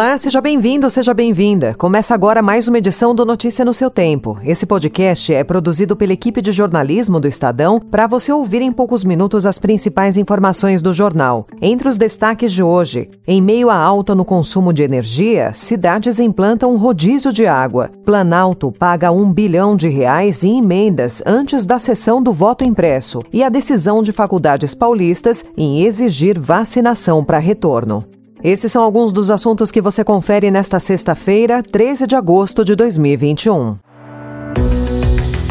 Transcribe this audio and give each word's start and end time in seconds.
Olá, 0.00 0.16
seja 0.16 0.40
bem-vindo, 0.40 0.88
seja 0.88 1.12
bem-vinda. 1.12 1.74
Começa 1.74 2.14
agora 2.14 2.40
mais 2.40 2.66
uma 2.66 2.78
edição 2.78 3.14
do 3.14 3.22
Notícia 3.22 3.66
no 3.66 3.74
seu 3.74 3.90
Tempo. 3.90 4.38
Esse 4.42 4.64
podcast 4.64 5.30
é 5.30 5.44
produzido 5.44 5.94
pela 5.94 6.14
equipe 6.14 6.40
de 6.40 6.52
jornalismo 6.52 7.20
do 7.20 7.28
Estadão 7.28 7.78
para 7.78 8.06
você 8.06 8.32
ouvir 8.32 8.62
em 8.62 8.72
poucos 8.72 9.04
minutos 9.04 9.44
as 9.44 9.58
principais 9.58 10.16
informações 10.16 10.80
do 10.80 10.94
jornal. 10.94 11.46
Entre 11.60 11.86
os 11.86 11.98
destaques 11.98 12.50
de 12.50 12.62
hoje, 12.62 13.10
em 13.26 13.42
meio 13.42 13.68
à 13.68 13.76
alta 13.76 14.14
no 14.14 14.24
consumo 14.24 14.72
de 14.72 14.82
energia, 14.82 15.52
cidades 15.52 16.18
implantam 16.18 16.72
um 16.72 16.78
rodízio 16.78 17.30
de 17.30 17.46
água. 17.46 17.90
Planalto 18.02 18.72
paga 18.72 19.12
um 19.12 19.30
bilhão 19.30 19.76
de 19.76 19.90
reais 19.90 20.44
em 20.44 20.60
emendas 20.60 21.22
antes 21.26 21.66
da 21.66 21.78
sessão 21.78 22.22
do 22.22 22.32
voto 22.32 22.64
impresso 22.64 23.18
e 23.30 23.42
a 23.42 23.50
decisão 23.50 24.02
de 24.02 24.12
faculdades 24.12 24.74
paulistas 24.74 25.44
em 25.58 25.82
exigir 25.84 26.40
vacinação 26.40 27.22
para 27.22 27.36
retorno. 27.36 28.02
Esses 28.42 28.72
são 28.72 28.82
alguns 28.82 29.12
dos 29.12 29.30
assuntos 29.30 29.70
que 29.70 29.82
você 29.82 30.02
confere 30.02 30.50
nesta 30.50 30.78
sexta-feira, 30.78 31.62
13 31.62 32.06
de 32.06 32.16
agosto 32.16 32.64
de 32.64 32.74
2021. 32.74 33.76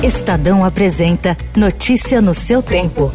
Estadão 0.04 0.66
apresenta 0.66 1.38
Notícia 1.56 2.20
no 2.20 2.34
seu 2.34 2.64
tempo. 2.64 3.12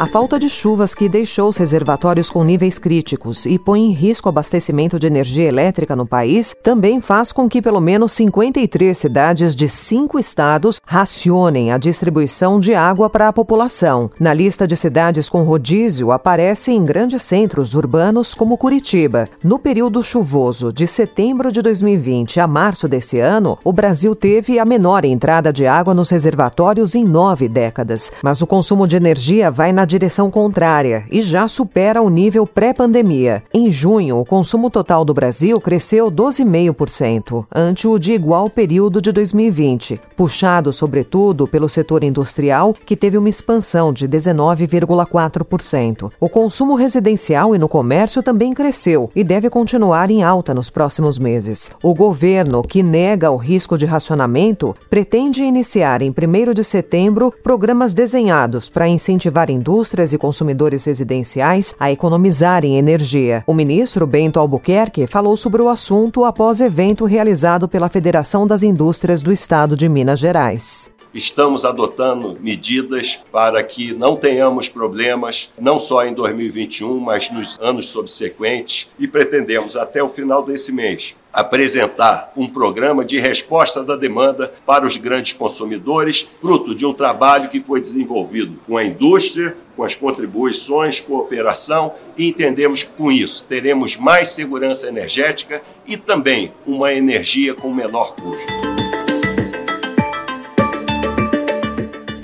A 0.00 0.06
falta 0.06 0.38
de 0.38 0.48
chuvas 0.48 0.94
que 0.94 1.10
deixou 1.10 1.50
os 1.50 1.58
reservatórios 1.58 2.30
com 2.30 2.42
níveis 2.42 2.78
críticos 2.78 3.44
e 3.44 3.58
põe 3.58 3.82
em 3.82 3.92
risco 3.92 4.28
o 4.28 4.30
abastecimento 4.30 4.98
de 4.98 5.06
energia 5.06 5.46
elétrica 5.46 5.94
no 5.94 6.06
país 6.06 6.56
também 6.62 7.02
faz 7.02 7.30
com 7.30 7.46
que 7.46 7.60
pelo 7.60 7.82
menos 7.82 8.12
53 8.12 8.96
cidades 8.96 9.54
de 9.54 9.68
cinco 9.68 10.18
estados 10.18 10.80
racionem 10.86 11.70
a 11.70 11.76
distribuição 11.76 12.58
de 12.58 12.74
água 12.74 13.10
para 13.10 13.28
a 13.28 13.32
população. 13.34 14.10
Na 14.18 14.32
lista 14.32 14.66
de 14.66 14.74
cidades 14.74 15.28
com 15.28 15.42
rodízio 15.42 16.12
aparece 16.12 16.72
em 16.72 16.82
grandes 16.82 17.20
centros 17.20 17.74
urbanos 17.74 18.32
como 18.32 18.56
Curitiba. 18.56 19.28
No 19.44 19.58
período 19.58 20.02
chuvoso 20.02 20.72
de 20.72 20.86
setembro 20.86 21.52
de 21.52 21.60
2020 21.60 22.40
a 22.40 22.46
março 22.46 22.88
desse 22.88 23.20
ano, 23.20 23.58
o 23.62 23.70
Brasil 23.70 24.14
teve 24.14 24.58
a 24.58 24.64
menor 24.64 25.04
entrada 25.04 25.52
de 25.52 25.66
água 25.66 25.92
nos 25.92 26.08
reservatórios 26.08 26.94
em 26.94 27.04
nove 27.04 27.50
décadas, 27.50 28.10
mas 28.22 28.40
o 28.40 28.46
consumo 28.46 28.88
de 28.88 28.96
energia 28.96 29.50
vai 29.50 29.74
na 29.74 29.89
direção 29.90 30.30
contrária 30.30 31.04
e 31.10 31.20
já 31.20 31.48
supera 31.48 32.00
o 32.00 32.08
nível 32.08 32.46
pré-pandemia. 32.46 33.42
Em 33.52 33.72
junho, 33.72 34.18
o 34.18 34.24
consumo 34.24 34.70
total 34.70 35.04
do 35.04 35.12
Brasil 35.12 35.60
cresceu 35.60 36.10
12,5%, 36.10 37.44
ante 37.52 37.88
o 37.88 37.98
de 37.98 38.12
igual 38.12 38.48
período 38.48 39.02
de 39.02 39.10
2020, 39.10 40.00
puxado 40.16 40.72
sobretudo 40.72 41.48
pelo 41.48 41.68
setor 41.68 42.04
industrial, 42.04 42.74
que 42.86 42.96
teve 42.96 43.18
uma 43.18 43.28
expansão 43.28 43.92
de 43.92 44.08
19,4%. 44.08 46.12
O 46.20 46.28
consumo 46.28 46.76
residencial 46.76 47.54
e 47.54 47.58
no 47.58 47.68
comércio 47.68 48.22
também 48.22 48.52
cresceu 48.52 49.10
e 49.14 49.24
deve 49.24 49.50
continuar 49.50 50.10
em 50.10 50.22
alta 50.22 50.54
nos 50.54 50.70
próximos 50.70 51.18
meses. 51.18 51.70
O 51.82 51.94
governo, 51.94 52.62
que 52.62 52.82
nega 52.82 53.30
o 53.30 53.36
risco 53.36 53.76
de 53.76 53.86
racionamento, 53.86 54.76
pretende 54.88 55.42
iniciar 55.42 56.00
em 56.00 56.10
1 56.10 56.54
de 56.54 56.62
setembro 56.62 57.32
programas 57.42 57.92
desenhados 57.92 58.70
para 58.70 58.86
incentivar 58.86 59.50
indústrias 59.50 59.79
indústrias 59.80 60.12
e 60.12 60.18
consumidores 60.18 60.84
residenciais 60.84 61.74
a 61.80 61.90
economizarem 61.90 62.76
energia. 62.76 63.42
O 63.46 63.54
ministro 63.54 64.06
Bento 64.06 64.38
Albuquerque 64.38 65.06
falou 65.06 65.38
sobre 65.38 65.62
o 65.62 65.70
assunto 65.70 66.26
após 66.26 66.60
evento 66.60 67.06
realizado 67.06 67.66
pela 67.66 67.88
Federação 67.88 68.46
das 68.46 68.62
Indústrias 68.62 69.22
do 69.22 69.32
Estado 69.32 69.74
de 69.74 69.88
Minas 69.88 70.18
Gerais. 70.18 70.90
Estamos 71.12 71.64
adotando 71.64 72.38
medidas 72.40 73.18
para 73.32 73.60
que 73.64 73.92
não 73.92 74.14
tenhamos 74.14 74.68
problemas, 74.68 75.50
não 75.58 75.80
só 75.80 76.06
em 76.06 76.14
2021, 76.14 77.00
mas 77.00 77.28
nos 77.30 77.58
anos 77.60 77.86
subsequentes, 77.86 78.88
e 78.96 79.08
pretendemos, 79.08 79.74
até 79.76 80.00
o 80.00 80.08
final 80.08 80.44
desse 80.44 80.70
mês, 80.70 81.16
apresentar 81.32 82.32
um 82.36 82.46
programa 82.46 83.04
de 83.04 83.18
resposta 83.18 83.82
da 83.82 83.96
demanda 83.96 84.52
para 84.64 84.86
os 84.86 84.96
grandes 84.96 85.32
consumidores, 85.32 86.28
fruto 86.40 86.76
de 86.76 86.86
um 86.86 86.94
trabalho 86.94 87.48
que 87.48 87.60
foi 87.60 87.80
desenvolvido 87.80 88.60
com 88.64 88.76
a 88.76 88.84
indústria, 88.84 89.56
com 89.76 89.82
as 89.82 89.96
contribuições, 89.96 91.00
cooperação, 91.00 91.92
e 92.16 92.28
entendemos 92.28 92.84
que 92.84 92.92
com 92.92 93.10
isso 93.10 93.44
teremos 93.48 93.96
mais 93.96 94.28
segurança 94.28 94.86
energética 94.86 95.60
e 95.84 95.96
também 95.96 96.52
uma 96.64 96.92
energia 96.92 97.52
com 97.52 97.72
menor 97.72 98.14
custo. 98.14 98.79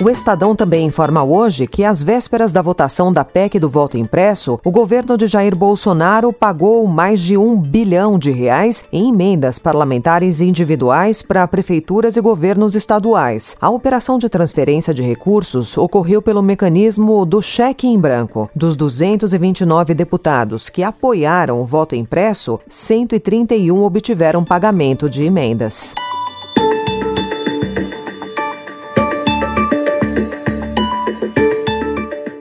O 0.06 0.08
Estadão 0.08 0.54
também 0.54 0.86
informa 0.86 1.24
hoje 1.24 1.66
que, 1.66 1.82
às 1.82 2.00
vésperas 2.00 2.52
da 2.52 2.62
votação 2.62 3.12
da 3.12 3.24
PEC 3.24 3.58
do 3.58 3.68
voto 3.68 3.98
impresso, 3.98 4.56
o 4.64 4.70
governo 4.70 5.16
de 5.16 5.26
Jair 5.26 5.56
Bolsonaro 5.56 6.32
pagou 6.32 6.86
mais 6.86 7.20
de 7.20 7.36
um 7.36 7.60
bilhão 7.60 8.16
de 8.16 8.30
reais 8.30 8.84
em 8.92 9.08
emendas 9.08 9.58
parlamentares 9.58 10.40
individuais 10.40 11.22
para 11.22 11.48
prefeituras 11.48 12.16
e 12.16 12.20
governos 12.20 12.76
estaduais. 12.76 13.56
A 13.60 13.68
operação 13.68 14.16
de 14.16 14.28
transferência 14.28 14.94
de 14.94 15.02
recursos 15.02 15.76
ocorreu 15.76 16.22
pelo 16.22 16.40
mecanismo 16.40 17.26
do 17.26 17.42
cheque 17.42 17.88
em 17.88 17.98
branco. 17.98 18.48
Dos 18.54 18.76
229 18.76 19.92
deputados 19.92 20.70
que 20.70 20.84
apoiaram 20.84 21.60
o 21.60 21.64
voto 21.64 21.96
impresso, 21.96 22.60
131 22.68 23.82
obtiveram 23.82 24.44
pagamento 24.44 25.10
de 25.10 25.24
emendas. 25.24 25.96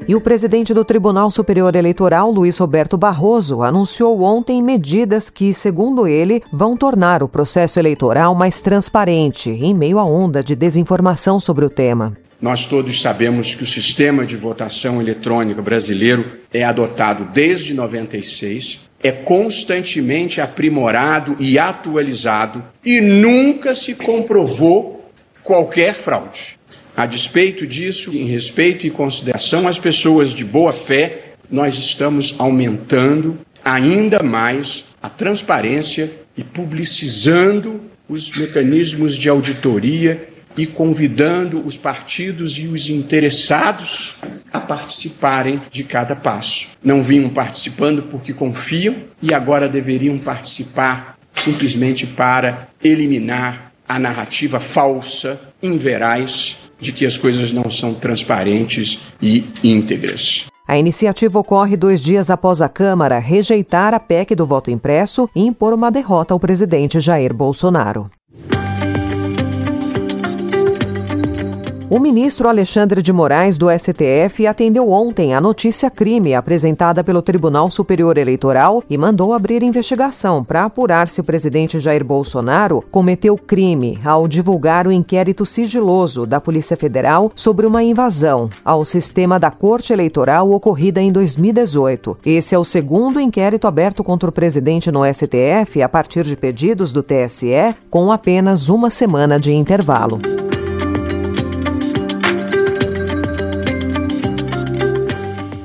E 0.07 0.15
o 0.15 0.21
presidente 0.21 0.71
do 0.71 0.85
Tribunal 0.85 1.31
Superior 1.31 1.75
Eleitoral, 1.75 2.29
Luiz 2.29 2.59
Roberto 2.59 2.95
Barroso, 2.95 3.63
anunciou 3.63 4.21
ontem 4.21 4.61
medidas 4.61 5.31
que, 5.31 5.51
segundo 5.51 6.07
ele, 6.07 6.43
vão 6.53 6.77
tornar 6.77 7.23
o 7.23 7.27
processo 7.27 7.79
eleitoral 7.79 8.35
mais 8.35 8.61
transparente, 8.61 9.49
em 9.49 9.73
meio 9.73 9.97
à 9.97 10.05
onda 10.05 10.43
de 10.43 10.55
desinformação 10.55 11.39
sobre 11.39 11.65
o 11.65 11.71
tema. 11.71 12.15
Nós 12.39 12.67
todos 12.67 13.01
sabemos 13.01 13.55
que 13.55 13.63
o 13.63 13.67
sistema 13.67 14.27
de 14.27 14.37
votação 14.37 15.01
eletrônica 15.01 15.59
brasileiro 15.63 16.33
é 16.53 16.63
adotado 16.63 17.27
desde 17.33 17.73
96, 17.73 18.81
é 19.01 19.11
constantemente 19.11 20.39
aprimorado 20.39 21.35
e 21.39 21.57
atualizado 21.57 22.63
e 22.85 23.01
nunca 23.01 23.73
se 23.73 23.95
comprovou 23.95 25.09
qualquer 25.43 25.95
fraude. 25.95 26.59
A 26.97 27.05
despeito 27.05 27.67
disso, 27.67 28.11
em 28.15 28.25
respeito 28.25 28.87
e 28.87 28.89
consideração 28.89 29.67
às 29.67 29.77
pessoas 29.77 30.29
de 30.29 30.45
boa 30.45 30.71
fé, 30.71 31.33
nós 31.51 31.77
estamos 31.77 32.33
aumentando 32.37 33.37
ainda 33.63 34.23
mais 34.23 34.85
a 35.01 35.09
transparência 35.09 36.09
e 36.37 36.43
publicizando 36.43 37.81
os 38.07 38.31
mecanismos 38.31 39.15
de 39.15 39.27
auditoria 39.27 40.29
e 40.57 40.65
convidando 40.65 41.65
os 41.65 41.75
partidos 41.75 42.57
e 42.57 42.67
os 42.67 42.89
interessados 42.89 44.15
a 44.53 44.59
participarem 44.59 45.61
de 45.69 45.83
cada 45.83 46.15
passo. 46.15 46.69
Não 46.81 47.03
vinham 47.03 47.29
participando 47.29 48.03
porque 48.03 48.33
confiam 48.33 48.95
e 49.21 49.33
agora 49.33 49.67
deveriam 49.67 50.17
participar 50.17 51.17
simplesmente 51.33 52.07
para 52.07 52.69
eliminar 52.81 53.73
a 53.87 53.99
narrativa 53.99 54.59
falsa, 54.61 55.39
inveraz 55.61 56.57
de 56.85 56.93
que 56.93 57.05
as 57.05 57.17
coisas 57.17 57.51
não 57.51 57.69
são 57.69 57.93
transparentes 57.93 58.99
e 59.21 59.45
íntegras. 59.63 60.45
A 60.67 60.77
iniciativa 60.77 61.37
ocorre 61.37 61.77
dois 61.77 62.01
dias 62.01 62.29
após 62.29 62.61
a 62.61 62.69
Câmara 62.69 63.19
rejeitar 63.19 63.93
a 63.93 63.99
PEC 63.99 64.35
do 64.35 64.45
voto 64.45 64.71
impresso 64.71 65.29
e 65.35 65.45
impor 65.45 65.73
uma 65.73 65.91
derrota 65.91 66.33
ao 66.33 66.39
presidente 66.39 66.99
Jair 66.99 67.33
Bolsonaro. 67.33 68.09
O 71.95 71.99
ministro 71.99 72.49
Alexandre 72.49 73.01
de 73.01 73.13
Moraes, 73.13 73.57
do 73.57 73.67
STF, 73.71 74.45
atendeu 74.45 74.91
ontem 74.91 75.33
a 75.33 75.39
notícia 75.39 75.89
crime 75.89 76.33
apresentada 76.33 77.01
pelo 77.05 77.21
Tribunal 77.21 77.71
Superior 77.71 78.17
Eleitoral 78.17 78.83
e 78.89 78.97
mandou 78.97 79.31
abrir 79.31 79.63
investigação 79.63 80.43
para 80.43 80.65
apurar 80.65 81.07
se 81.07 81.21
o 81.21 81.23
presidente 81.23 81.79
Jair 81.79 82.03
Bolsonaro 82.03 82.83
cometeu 82.91 83.37
crime 83.37 83.97
ao 84.03 84.27
divulgar 84.27 84.87
o 84.87 84.91
inquérito 84.91 85.45
sigiloso 85.45 86.25
da 86.25 86.41
Polícia 86.41 86.75
Federal 86.75 87.31
sobre 87.33 87.65
uma 87.65 87.81
invasão 87.81 88.49
ao 88.65 88.83
sistema 88.83 89.39
da 89.39 89.49
Corte 89.49 89.93
Eleitoral 89.93 90.51
ocorrida 90.51 91.01
em 91.01 91.13
2018. 91.13 92.17
Esse 92.25 92.53
é 92.53 92.59
o 92.59 92.65
segundo 92.65 93.21
inquérito 93.21 93.67
aberto 93.67 94.03
contra 94.03 94.29
o 94.29 94.33
presidente 94.33 94.91
no 94.91 95.05
STF 95.05 95.81
a 95.81 95.87
partir 95.87 96.25
de 96.25 96.35
pedidos 96.35 96.91
do 96.91 97.01
TSE, 97.01 97.73
com 97.89 98.11
apenas 98.11 98.67
uma 98.67 98.89
semana 98.89 99.39
de 99.39 99.53
intervalo. 99.53 100.19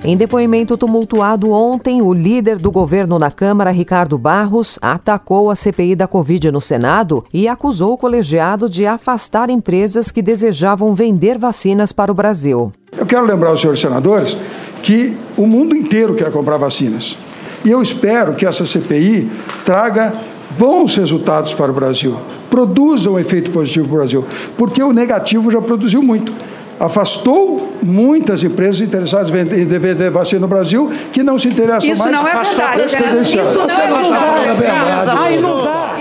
Em 0.02 0.16
depoimento 0.16 0.78
tumultuado 0.78 1.50
ontem, 1.50 2.00
o 2.00 2.14
líder 2.14 2.56
do 2.56 2.70
governo 2.70 3.18
na 3.18 3.30
Câmara, 3.30 3.70
Ricardo 3.70 4.16
Barros, 4.16 4.78
atacou 4.80 5.50
a 5.50 5.56
CPI 5.56 5.94
da 5.94 6.06
Covid 6.06 6.50
no 6.50 6.60
Senado 6.60 7.22
e 7.34 7.46
acusou 7.46 7.92
o 7.92 7.98
colegiado 7.98 8.70
de 8.70 8.86
afastar 8.86 9.50
empresas 9.50 10.10
que 10.10 10.22
desejavam 10.22 10.94
vender 10.94 11.36
vacinas 11.36 11.92
para 11.92 12.10
o 12.10 12.14
Brasil. 12.14 12.72
Eu 12.96 13.04
quero 13.04 13.26
lembrar 13.26 13.50
aos 13.50 13.60
senhores 13.60 13.78
senadores 13.78 14.34
que 14.82 15.14
o 15.36 15.46
mundo 15.46 15.76
inteiro 15.76 16.14
quer 16.14 16.32
comprar 16.32 16.56
vacinas. 16.56 17.18
E 17.62 17.70
eu 17.70 17.82
espero 17.82 18.34
que 18.34 18.46
essa 18.46 18.64
CPI 18.64 19.30
traga 19.66 20.14
bons 20.58 20.96
resultados 20.96 21.52
para 21.52 21.70
o 21.70 21.74
Brasil, 21.74 22.16
produza 22.48 23.10
um 23.10 23.18
efeito 23.18 23.50
positivo 23.50 23.86
para 23.86 23.94
o 23.94 23.98
Brasil, 23.98 24.24
porque 24.56 24.82
o 24.82 24.94
negativo 24.94 25.50
já 25.50 25.60
produziu 25.60 26.02
muito 26.02 26.32
afastou 26.80 27.68
muitas 27.82 28.42
empresas 28.42 28.80
interessadas 28.80 29.30
em 29.30 29.66
vender 29.66 30.10
vacina 30.10 30.40
no 30.40 30.48
Brasil 30.48 30.90
que 31.12 31.22
não 31.22 31.38
se 31.38 31.48
interessam 31.48 31.90
Isso 31.90 32.00
mais. 32.00 32.12
Não 32.12 32.26
é 32.26 32.32
verdade, 32.32 32.84
Isso 32.84 32.96
não 32.96 33.04
é 33.04 33.12
verdade. 33.12 33.32
Isso 33.32 33.58
não 33.58 33.70
é 33.70 34.54
verdade. 34.54 35.38
não 35.40 35.64
dá. 35.64 35.96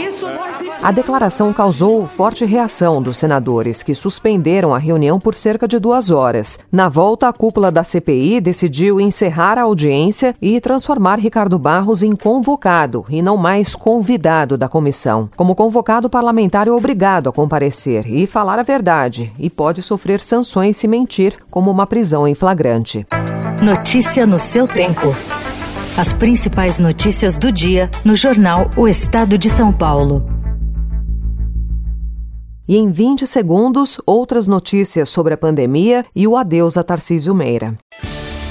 A 0.81 0.93
declaração 0.93 1.51
causou 1.51 2.07
forte 2.07 2.45
reação 2.45 3.01
dos 3.01 3.17
senadores, 3.17 3.83
que 3.83 3.93
suspenderam 3.93 4.73
a 4.73 4.77
reunião 4.77 5.19
por 5.19 5.35
cerca 5.35 5.67
de 5.67 5.77
duas 5.77 6.09
horas. 6.09 6.57
Na 6.71 6.87
volta, 6.87 7.27
a 7.27 7.33
cúpula 7.33 7.69
da 7.69 7.83
CPI 7.83 8.39
decidiu 8.39 8.99
encerrar 8.99 9.57
a 9.57 9.63
audiência 9.63 10.33
e 10.41 10.59
transformar 10.61 11.19
Ricardo 11.19 11.59
Barros 11.59 12.01
em 12.01 12.13
convocado 12.13 13.03
e 13.09 13.21
não 13.21 13.35
mais 13.35 13.75
convidado 13.75 14.57
da 14.57 14.69
comissão. 14.69 15.29
Como 15.35 15.53
convocado, 15.53 16.09
parlamentar 16.09 16.65
é 16.69 16.71
obrigado 16.71 17.27
a 17.27 17.33
comparecer 17.33 18.07
e 18.07 18.25
falar 18.25 18.57
a 18.57 18.63
verdade 18.63 19.33
e 19.37 19.49
pode 19.49 19.81
sofrer 19.81 20.21
sanções 20.21 20.77
se 20.77 20.87
mentir, 20.87 21.35
como 21.51 21.69
uma 21.69 21.85
prisão 21.85 22.25
em 22.25 22.33
flagrante. 22.33 23.05
Notícia 23.61 24.25
no 24.25 24.39
seu 24.39 24.65
tempo. 24.65 25.13
As 25.97 26.13
principais 26.13 26.79
notícias 26.79 27.37
do 27.37 27.51
dia 27.51 27.91
no 28.05 28.15
jornal 28.15 28.71
O 28.77 28.87
Estado 28.87 29.37
de 29.37 29.49
São 29.49 29.73
Paulo 29.73 30.38
e 32.69 32.77
em 32.77 32.89
20 32.91 33.25
segundos 33.25 33.99
outras 34.05 34.45
notícias 34.45 35.09
sobre 35.09 35.33
a 35.33 35.37
pandemia 35.37 36.05
e 36.15 36.27
o 36.27 36.37
adeus 36.37 36.77
a 36.77 36.83
Tarcísio 36.83 37.33
Meira. 37.33 37.75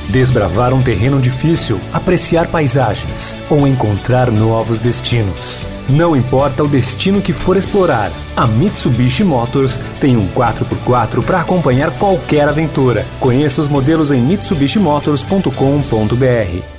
Desbravar 0.09 0.75
um 0.75 0.83
terreno 0.83 1.21
difícil, 1.21 1.79
apreciar 1.93 2.49
paisagens 2.49 3.37
ou 3.49 3.69
encontrar 3.69 4.33
novos 4.33 4.81
destinos. 4.81 5.65
Não 5.89 6.17
importa 6.17 6.65
o 6.65 6.69
destino 6.69 7.23
que 7.23 7.33
for 7.33 7.57
explorar, 7.57 8.11
a 8.37 8.45
Mitsubishi 8.47 9.23
Motors 9.23 9.81
tem 10.01 10.17
um 10.17 10.27
4x4 10.29 11.25
para 11.25 11.41
acompanhar 11.41 11.97
qualquer 11.99 12.49
aventura. 12.49 13.07
Conheça 13.21 13.61
os 13.61 13.69
modelos 13.69 14.11
em 14.11 14.21
mitsubishimotors.com.br. 14.21 16.78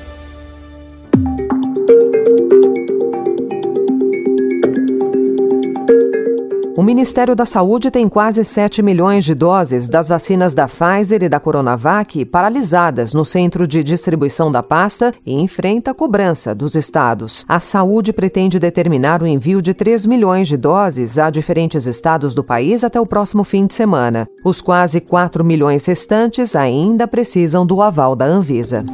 O 6.79 6.81
Ministério 6.81 7.35
da 7.35 7.45
Saúde 7.45 7.91
tem 7.91 8.07
quase 8.07 8.41
7 8.41 8.81
milhões 8.81 9.25
de 9.25 9.35
doses 9.35 9.89
das 9.89 10.07
vacinas 10.07 10.53
da 10.53 10.65
Pfizer 10.65 11.21
e 11.21 11.27
da 11.27 11.37
Coronavac 11.37 12.23
paralisadas 12.23 13.13
no 13.13 13.25
centro 13.25 13.67
de 13.67 13.83
distribuição 13.83 14.49
da 14.49 14.63
pasta 14.63 15.13
e 15.25 15.33
enfrenta 15.33 15.91
a 15.91 15.93
cobrança 15.93 16.55
dos 16.55 16.75
estados. 16.75 17.43
A 17.49 17.59
saúde 17.59 18.13
pretende 18.13 18.59
determinar 18.59 19.21
o 19.21 19.27
envio 19.27 19.61
de 19.61 19.73
3 19.73 20.05
milhões 20.05 20.47
de 20.47 20.55
doses 20.55 21.19
a 21.19 21.29
diferentes 21.29 21.85
estados 21.85 22.33
do 22.33 22.45
país 22.45 22.81
até 22.85 22.97
o 22.97 23.05
próximo 23.05 23.43
fim 23.43 23.67
de 23.67 23.75
semana. 23.75 24.25
Os 24.41 24.61
quase 24.61 25.01
4 25.01 25.43
milhões 25.43 25.85
restantes 25.85 26.55
ainda 26.55 27.05
precisam 27.09 27.65
do 27.65 27.81
aval 27.81 28.15
da 28.15 28.23
Anvisa. 28.23 28.85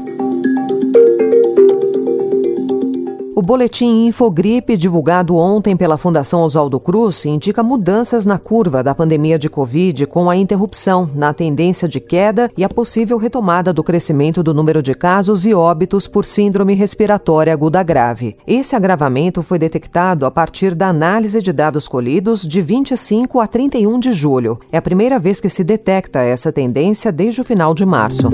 O 3.38 3.42
boletim 3.42 4.06
Infogripe, 4.06 4.78
divulgado 4.78 5.36
ontem 5.36 5.76
pela 5.76 5.98
Fundação 5.98 6.42
Oswaldo 6.44 6.80
Cruz, 6.80 7.26
indica 7.26 7.62
mudanças 7.62 8.26
na 8.26 8.40
curva 8.40 8.82
da 8.82 8.96
pandemia 8.96 9.38
de 9.38 9.50
Covid, 9.50 10.06
com 10.06 10.30
a 10.30 10.38
interrupção 10.38 11.10
na 11.14 11.34
tendência 11.34 11.86
de 11.86 12.00
queda 12.00 12.50
e 12.56 12.64
a 12.64 12.70
possível 12.70 13.18
retomada 13.18 13.74
do 13.74 13.84
crescimento 13.84 14.42
do 14.42 14.54
número 14.54 14.82
de 14.82 14.94
casos 14.94 15.46
e 15.46 15.54
óbitos 15.54 16.08
por 16.08 16.24
síndrome 16.24 16.76
respiratória 16.76 17.52
aguda 17.52 17.84
grave. 17.84 18.38
Esse 18.48 18.74
agravamento 18.74 19.44
foi 19.44 19.60
detectado 19.60 20.26
a 20.26 20.32
partir 20.32 20.74
da 20.74 20.88
análise 20.88 21.42
de 21.42 21.52
dados 21.52 21.90
colhidos 21.90 22.42
de 22.42 22.62
25 22.62 23.42
a 23.42 23.48
31 23.48 24.00
de 24.00 24.14
julho. 24.14 24.58
É 24.72 24.78
a 24.78 24.82
primeira 24.82 25.20
vez 25.20 25.42
que 25.42 25.50
se 25.50 25.62
detecta 25.62 26.22
essa 26.22 26.54
tendência 26.54 27.12
desde 27.12 27.42
o 27.42 27.44
final 27.44 27.74
de 27.74 27.86
março. 27.86 28.30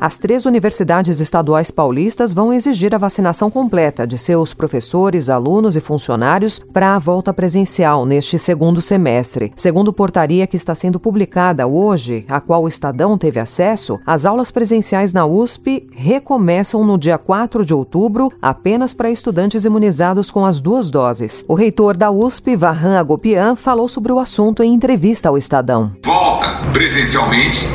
As 0.00 0.16
três 0.16 0.46
universidades 0.46 1.20
estaduais 1.20 1.70
paulistas 1.70 2.32
vão 2.32 2.54
exigir 2.54 2.94
a 2.94 2.98
vacinação 2.98 3.50
completa 3.50 4.06
de 4.06 4.16
seus 4.16 4.54
professores, 4.54 5.28
alunos 5.28 5.76
e 5.76 5.80
funcionários 5.80 6.58
para 6.58 6.94
a 6.94 6.98
volta 6.98 7.34
presencial 7.34 8.06
neste 8.06 8.38
segundo 8.38 8.80
semestre. 8.80 9.52
Segundo 9.54 9.92
portaria 9.92 10.46
que 10.46 10.56
está 10.56 10.74
sendo 10.74 10.98
publicada 10.98 11.66
hoje, 11.66 12.24
a 12.30 12.40
qual 12.40 12.62
o 12.62 12.68
Estadão 12.68 13.18
teve 13.18 13.38
acesso, 13.38 14.00
as 14.06 14.24
aulas 14.24 14.50
presenciais 14.50 15.12
na 15.12 15.26
USP 15.26 15.86
recomeçam 15.92 16.82
no 16.82 16.96
dia 16.96 17.18
4 17.18 17.62
de 17.62 17.74
outubro 17.74 18.32
apenas 18.40 18.94
para 18.94 19.10
estudantes 19.10 19.66
imunizados 19.66 20.30
com 20.30 20.46
as 20.46 20.60
duas 20.60 20.88
doses. 20.88 21.44
O 21.46 21.52
reitor 21.52 21.94
da 21.94 22.10
USP, 22.10 22.56
Varran 22.56 22.98
Agopian, 22.98 23.54
falou 23.54 23.86
sobre 23.86 24.10
o 24.10 24.18
assunto 24.18 24.62
em 24.62 24.72
entrevista 24.72 25.28
ao 25.28 25.36
Estadão. 25.36 25.92
Volta 26.02 26.62
presencialmente 26.72 27.66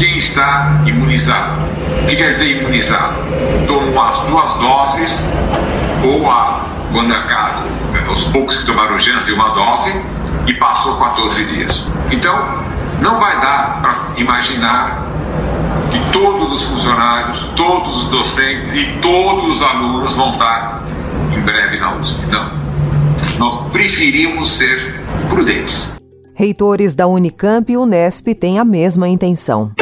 quem 0.00 0.16
está 0.16 0.80
imunizado. 0.86 1.60
O 2.02 2.06
que 2.06 2.16
quer 2.16 2.30
dizer 2.30 2.62
imunizado? 2.62 3.16
Tomou 3.66 4.02
as 4.02 4.18
duas 4.20 4.54
doses 4.54 5.20
ou 6.02 6.30
a 6.30 6.64
Guanacato, 6.90 7.64
os 8.10 8.24
poucos 8.24 8.56
que 8.56 8.64
tomaram 8.64 8.98
Janssen 8.98 9.34
uma 9.34 9.50
dose 9.50 9.92
e 10.46 10.54
passou 10.54 10.96
14 10.96 11.44
dias. 11.44 11.86
Então, 12.10 12.34
não 13.02 13.20
vai 13.20 13.38
dar 13.42 13.82
para 13.82 13.94
imaginar 14.16 15.06
que 15.90 16.12
todos 16.12 16.50
os 16.50 16.62
funcionários, 16.62 17.44
todos 17.54 18.04
os 18.04 18.08
docentes 18.08 18.72
e 18.72 18.86
todos 19.02 19.56
os 19.56 19.62
alunos 19.62 20.14
vão 20.14 20.30
estar 20.30 20.82
em 21.36 21.40
breve 21.42 21.78
na 21.78 21.96
USP. 21.96 22.24
Não. 22.26 22.50
Nós 23.36 23.70
preferimos 23.70 24.50
ser 24.50 24.98
prudentes. 25.28 25.90
Reitores 26.34 26.94
da 26.94 27.06
Unicamp 27.06 27.70
e 27.70 27.76
Unesp 27.76 28.28
têm 28.28 28.58
a 28.58 28.64
mesma 28.64 29.06
intenção. 29.06 29.72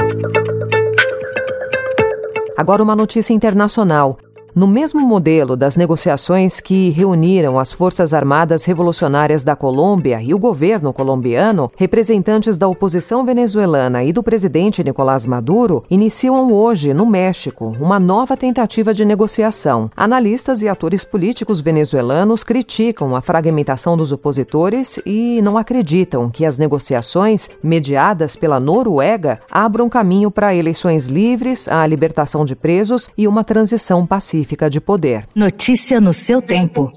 Agora, 2.58 2.82
uma 2.82 2.96
notícia 2.96 3.32
internacional. 3.32 4.18
No 4.58 4.66
mesmo 4.66 5.00
modelo 5.00 5.54
das 5.54 5.76
negociações 5.76 6.58
que 6.58 6.88
reuniram 6.88 7.60
as 7.60 7.70
Forças 7.72 8.12
Armadas 8.12 8.64
Revolucionárias 8.64 9.44
da 9.44 9.54
Colômbia 9.54 10.20
e 10.20 10.34
o 10.34 10.38
governo 10.38 10.92
colombiano, 10.92 11.70
representantes 11.76 12.58
da 12.58 12.66
oposição 12.66 13.24
venezuelana 13.24 14.02
e 14.02 14.12
do 14.12 14.20
presidente 14.20 14.82
Nicolás 14.82 15.28
Maduro 15.28 15.84
iniciam 15.88 16.52
hoje, 16.52 16.92
no 16.92 17.06
México, 17.06 17.76
uma 17.78 18.00
nova 18.00 18.36
tentativa 18.36 18.92
de 18.92 19.04
negociação. 19.04 19.92
Analistas 19.96 20.60
e 20.60 20.66
atores 20.66 21.04
políticos 21.04 21.60
venezuelanos 21.60 22.42
criticam 22.42 23.14
a 23.14 23.20
fragmentação 23.20 23.96
dos 23.96 24.10
opositores 24.10 24.98
e 25.06 25.40
não 25.40 25.56
acreditam 25.56 26.28
que 26.28 26.44
as 26.44 26.58
negociações, 26.58 27.48
mediadas 27.62 28.34
pela 28.34 28.58
Noruega, 28.58 29.38
abram 29.48 29.88
caminho 29.88 30.32
para 30.32 30.52
eleições 30.52 31.06
livres, 31.06 31.68
a 31.68 31.86
libertação 31.86 32.44
de 32.44 32.56
presos 32.56 33.08
e 33.16 33.28
uma 33.28 33.44
transição 33.44 34.04
pacífica 34.04 34.47
de 34.70 34.80
poder. 34.80 35.24
Notícia 35.34 36.00
no 36.00 36.12
seu 36.12 36.40
tempo. 36.40 36.92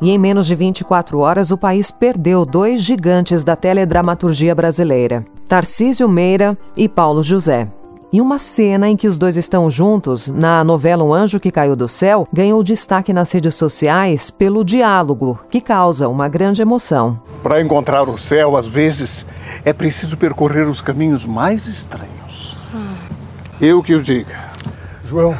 E 0.00 0.10
em 0.10 0.18
menos 0.18 0.46
de 0.46 0.54
24 0.54 1.18
horas, 1.18 1.50
o 1.50 1.56
país 1.56 1.90
perdeu 1.90 2.44
dois 2.44 2.82
gigantes 2.82 3.42
da 3.42 3.56
teledramaturgia 3.56 4.54
brasileira, 4.54 5.24
Tarcísio 5.48 6.08
Meira 6.08 6.56
e 6.76 6.88
Paulo 6.88 7.22
José. 7.22 7.68
E 8.12 8.20
uma 8.20 8.38
cena 8.38 8.88
em 8.88 8.96
que 8.96 9.08
os 9.08 9.18
dois 9.18 9.36
estão 9.36 9.68
juntos, 9.68 10.30
na 10.30 10.62
novela 10.62 11.02
Um 11.02 11.12
Anjo 11.12 11.40
que 11.40 11.50
Caiu 11.50 11.74
do 11.74 11.88
Céu, 11.88 12.28
ganhou 12.32 12.62
destaque 12.62 13.12
nas 13.12 13.32
redes 13.32 13.54
sociais 13.56 14.30
pelo 14.30 14.64
diálogo, 14.64 15.38
que 15.50 15.60
causa 15.60 16.08
uma 16.08 16.28
grande 16.28 16.62
emoção. 16.62 17.18
Para 17.42 17.60
encontrar 17.60 18.08
o 18.08 18.16
céu, 18.16 18.56
às 18.56 18.68
vezes, 18.68 19.26
é 19.66 19.72
preciso 19.72 20.16
percorrer 20.16 20.68
os 20.68 20.80
caminhos 20.80 21.26
mais 21.26 21.66
estranhos. 21.66 22.56
Eu 23.60 23.82
que 23.82 23.96
o 23.96 24.00
diga. 24.00 24.38
João, 25.04 25.36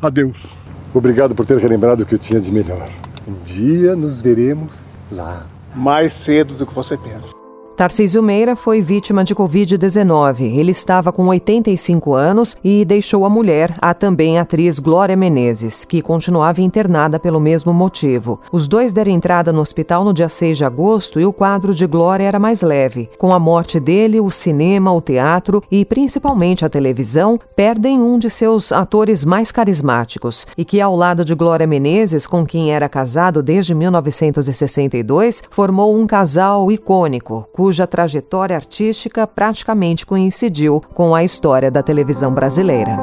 adeus. 0.00 0.46
Obrigado 0.94 1.34
por 1.34 1.44
ter 1.44 1.58
relembrado 1.58 2.02
o 2.02 2.06
que 2.06 2.14
eu 2.14 2.18
tinha 2.20 2.38
de 2.40 2.52
melhor. 2.52 2.88
Um 3.26 3.34
dia 3.42 3.96
nos 3.96 4.22
veremos 4.22 4.84
lá. 5.10 5.44
Mais 5.74 6.12
cedo 6.12 6.54
do 6.54 6.64
que 6.64 6.72
você 6.72 6.96
pensa. 6.96 7.34
Tarcísio 7.78 8.20
Meira 8.20 8.56
foi 8.56 8.80
vítima 8.80 9.22
de 9.22 9.36
Covid-19. 9.36 10.58
Ele 10.58 10.72
estava 10.72 11.12
com 11.12 11.28
85 11.28 12.12
anos 12.12 12.56
e 12.64 12.84
deixou 12.84 13.24
a 13.24 13.30
mulher, 13.30 13.72
a 13.80 13.94
também 13.94 14.36
atriz 14.36 14.80
Glória 14.80 15.16
Menezes, 15.16 15.84
que 15.84 16.02
continuava 16.02 16.60
internada 16.60 17.20
pelo 17.20 17.38
mesmo 17.38 17.72
motivo. 17.72 18.40
Os 18.50 18.66
dois 18.66 18.92
deram 18.92 19.12
entrada 19.12 19.52
no 19.52 19.60
hospital 19.60 20.04
no 20.04 20.12
dia 20.12 20.28
6 20.28 20.58
de 20.58 20.64
agosto 20.64 21.20
e 21.20 21.24
o 21.24 21.32
quadro 21.32 21.72
de 21.72 21.86
Glória 21.86 22.24
era 22.24 22.40
mais 22.40 22.62
leve. 22.62 23.08
Com 23.16 23.32
a 23.32 23.38
morte 23.38 23.78
dele, 23.78 24.18
o 24.18 24.28
cinema, 24.28 24.92
o 24.92 25.00
teatro 25.00 25.62
e 25.70 25.84
principalmente 25.84 26.64
a 26.64 26.68
televisão 26.68 27.38
perdem 27.54 28.02
um 28.02 28.18
de 28.18 28.28
seus 28.28 28.72
atores 28.72 29.24
mais 29.24 29.52
carismáticos 29.52 30.48
e 30.56 30.64
que, 30.64 30.80
ao 30.80 30.96
lado 30.96 31.24
de 31.24 31.32
Glória 31.32 31.64
Menezes, 31.64 32.26
com 32.26 32.44
quem 32.44 32.72
era 32.72 32.88
casado 32.88 33.40
desde 33.40 33.72
1962, 33.72 35.44
formou 35.48 35.96
um 35.96 36.08
casal 36.08 36.72
icônico, 36.72 37.46
cuja 37.68 37.86
trajetória 37.86 38.56
artística 38.56 39.26
praticamente 39.26 40.06
coincidiu 40.06 40.82
com 40.94 41.14
a 41.14 41.22
história 41.22 41.70
da 41.70 41.82
televisão 41.82 42.32
brasileira. 42.32 42.98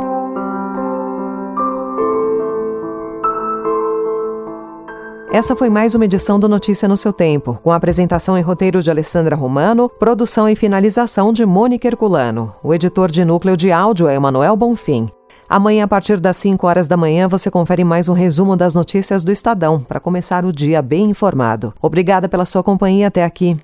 Essa 5.32 5.56
foi 5.56 5.70
mais 5.70 5.94
uma 5.94 6.06
edição 6.06 6.40
do 6.40 6.50
Notícia 6.50 6.88
no 6.88 6.98
seu 6.98 7.14
tempo, 7.14 7.60
com 7.62 7.72
apresentação 7.72 8.36
e 8.40 8.42
roteiro 8.42 8.82
de 8.82 8.90
Alessandra 8.90 9.36
Romano, 9.36 9.88
produção 9.88 10.50
e 10.50 10.56
finalização 10.56 11.32
de 11.32 11.46
Mônica 11.46 11.88
Herculano. 11.88 12.52
O 12.64 12.74
editor 12.74 13.12
de 13.12 13.24
núcleo 13.24 13.56
de 13.56 13.72
áudio 13.72 14.08
é 14.08 14.16
Emanuel 14.16 14.56
Bonfim. 14.58 15.06
Amanhã, 15.48 15.84
a 15.84 15.88
partir 15.88 16.20
das 16.20 16.38
5 16.38 16.66
horas 16.66 16.88
da 16.88 16.98
manhã, 16.98 17.28
você 17.28 17.52
confere 17.52 17.84
mais 17.84 18.10
um 18.10 18.14
resumo 18.14 18.58
das 18.58 18.74
notícias 18.74 19.24
do 19.24 19.32
Estadão, 19.32 19.80
para 19.80 20.00
começar 20.00 20.44
o 20.44 20.52
dia 20.52 20.82
bem 20.82 21.12
informado. 21.12 21.72
Obrigada 21.80 22.28
pela 22.28 22.46
sua 22.46 22.64
companhia 22.64 23.10
até 23.10 23.24
aqui. 23.24 23.56